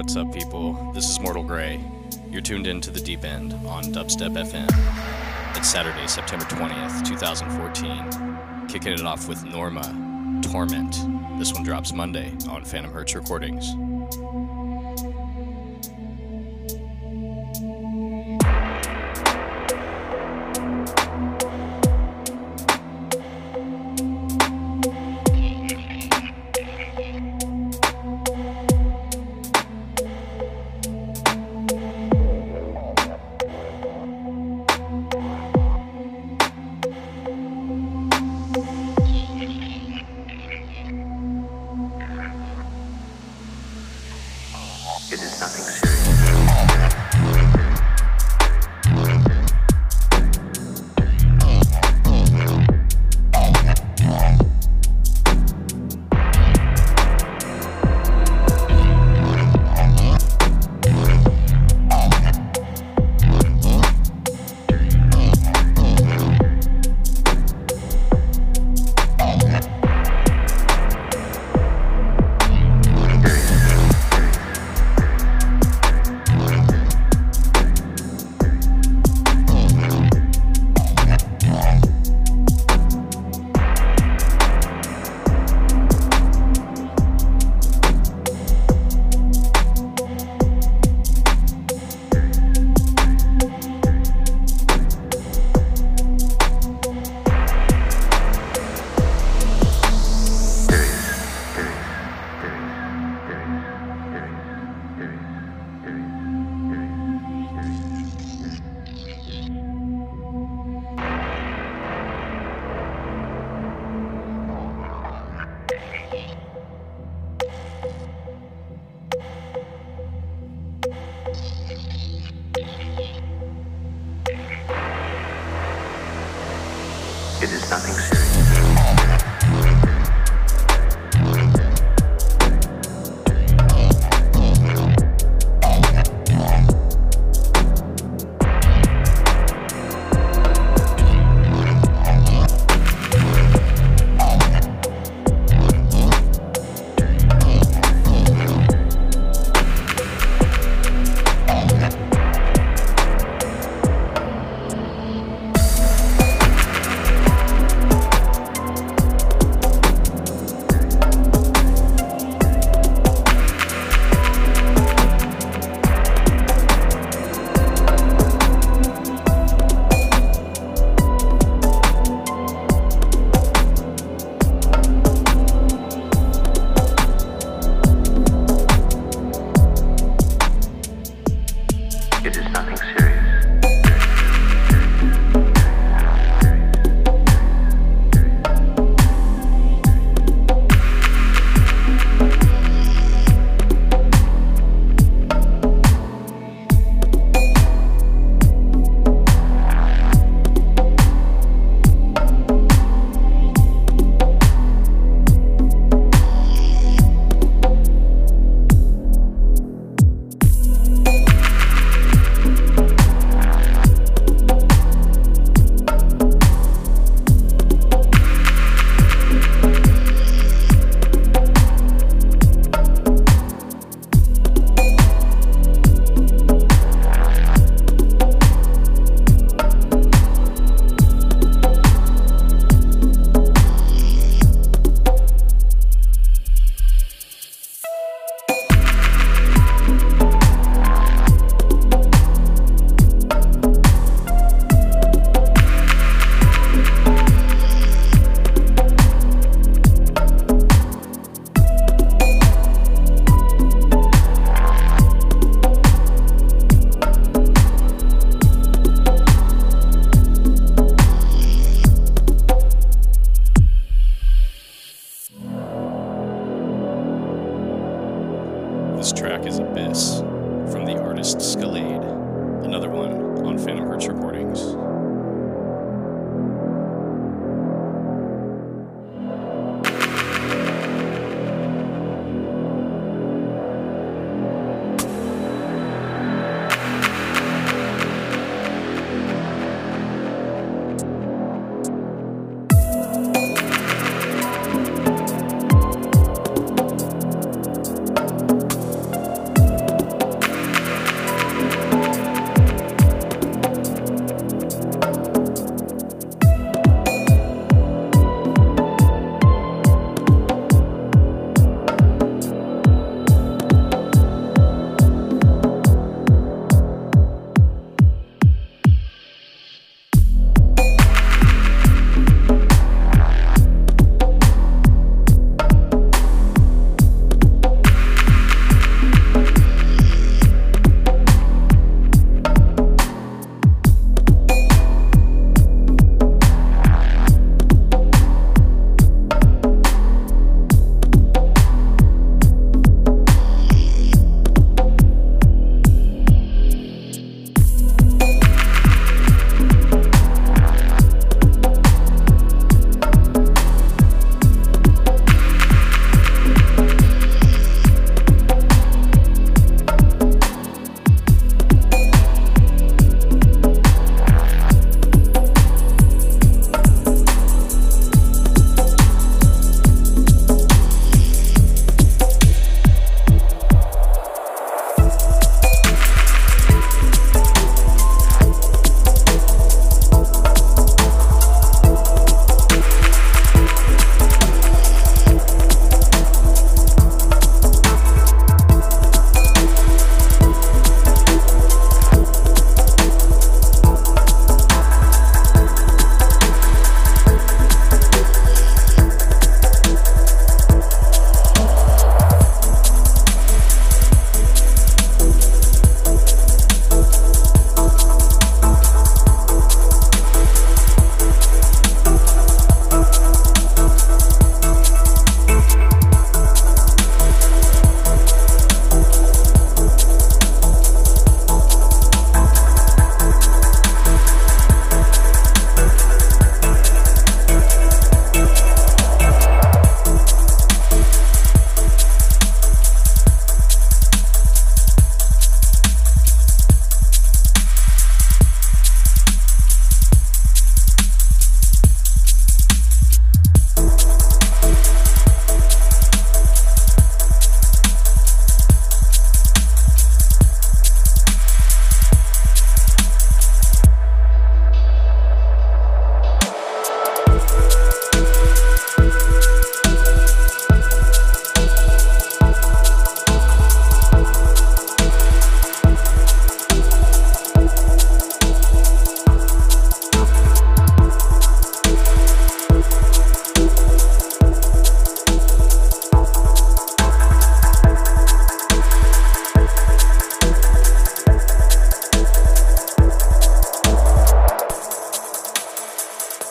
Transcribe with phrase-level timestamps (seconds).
[0.00, 0.72] what's up, people?
[0.94, 1.78] This is Mortal Grey.
[2.30, 4.66] You're tuned in to the deep end on Dubstep FM.
[5.54, 8.66] It's Saturday, September 20th, 2014.
[8.66, 9.82] Kicking it off with Norma,
[10.42, 10.96] Torment.
[11.38, 13.74] This one drops Monday on Phantom Hertz Recordings.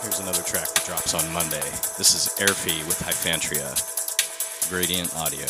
[0.01, 1.59] Here's another track that drops on Monday.
[1.97, 3.67] This is Airfee with Hyphantria,
[4.69, 5.45] Gradient Audio.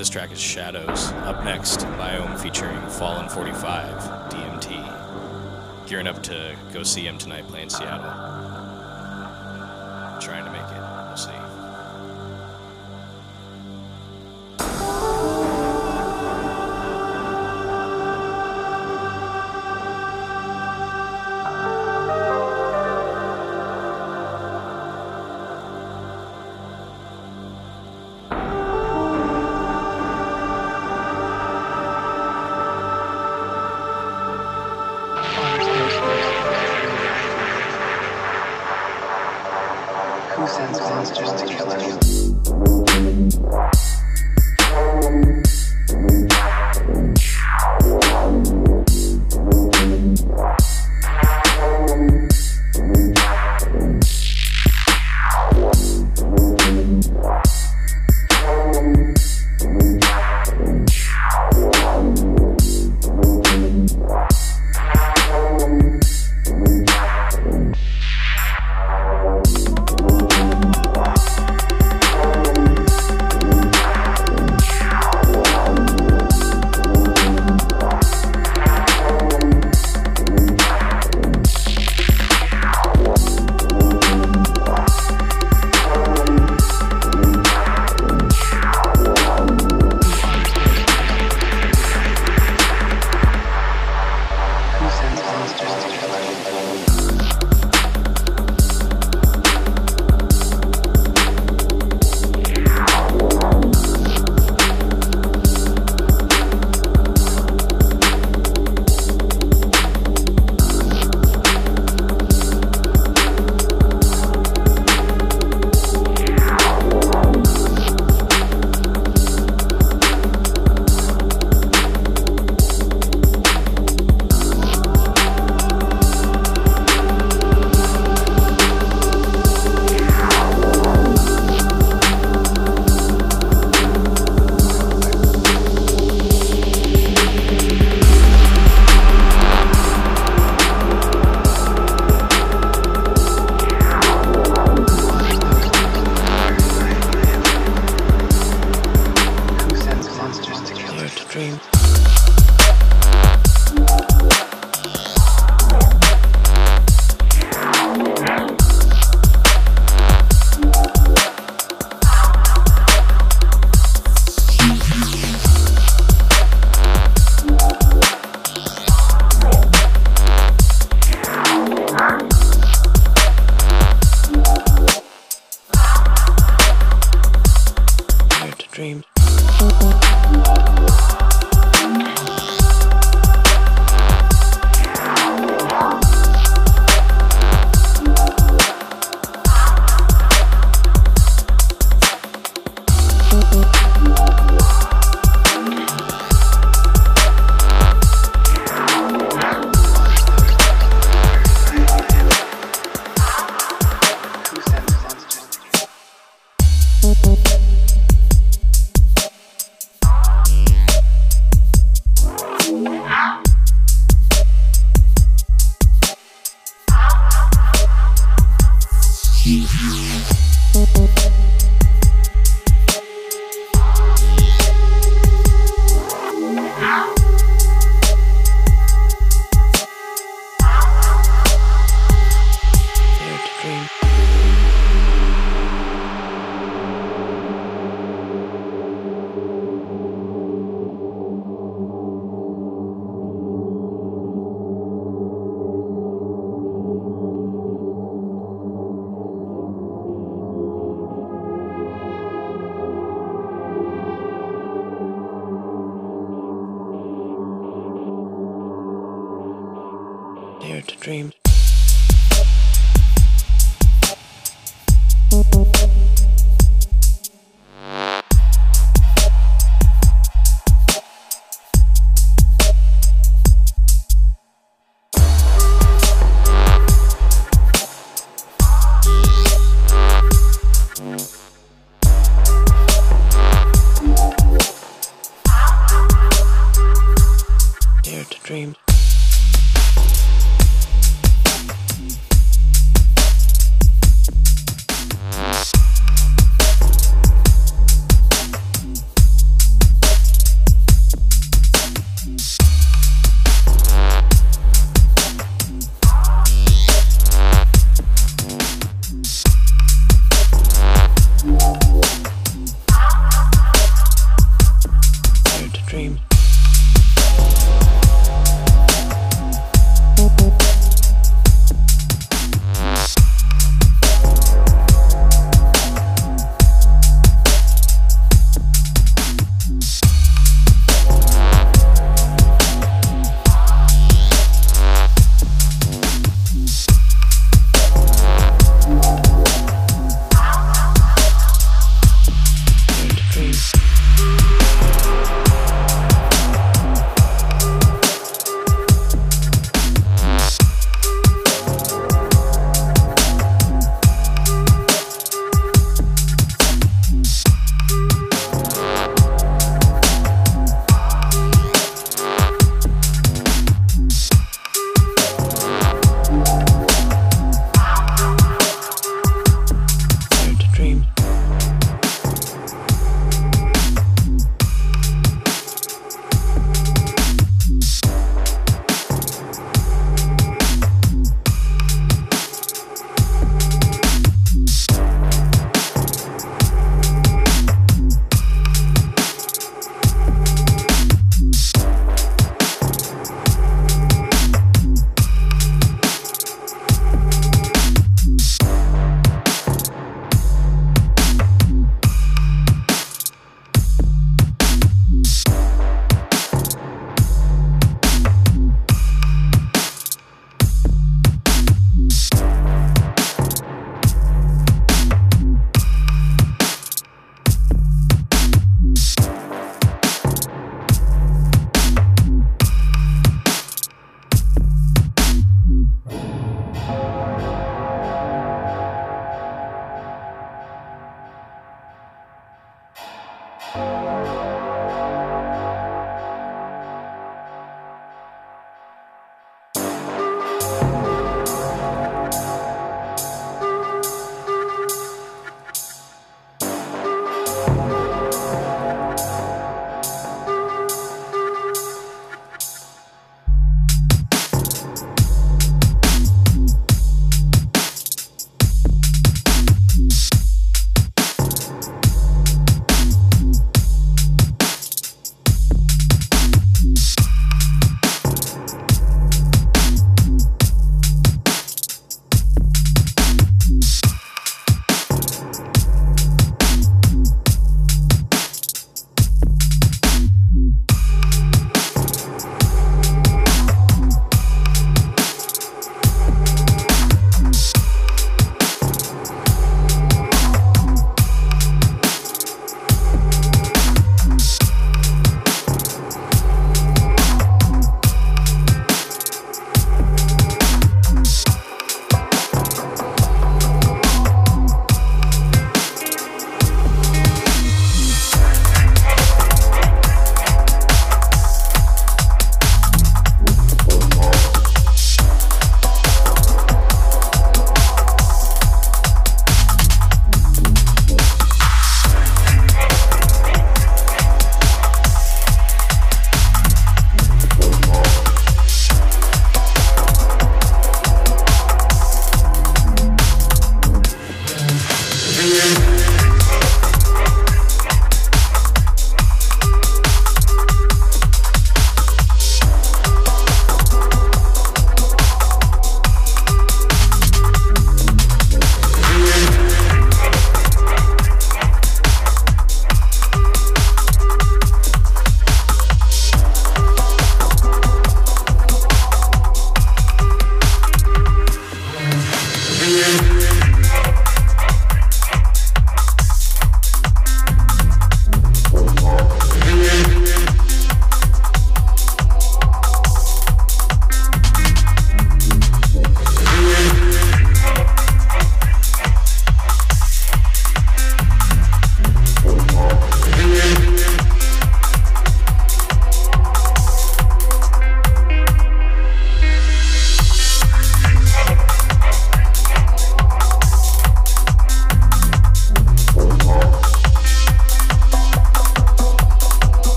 [0.00, 1.12] This track is Shadows.
[1.26, 5.86] Up next, Biome featuring Fallen 45, DMT.
[5.86, 8.39] Gearing up to go see him tonight playing Seattle.